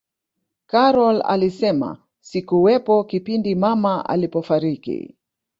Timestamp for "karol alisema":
0.65-1.97